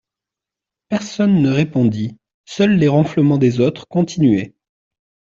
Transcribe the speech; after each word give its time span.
Personne 0.89 1.43
ne 1.43 1.51
répondit, 1.51 2.17
seuls 2.45 2.75
les 2.75 2.87
ronflements 2.87 3.37
des 3.37 3.59
autres 3.59 3.87
continuaient. 3.87 4.55